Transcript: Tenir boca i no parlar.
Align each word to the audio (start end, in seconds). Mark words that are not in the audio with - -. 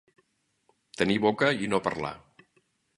Tenir 1.03 1.19
boca 1.27 1.53
i 1.67 1.73
no 1.75 1.85
parlar. 1.91 2.17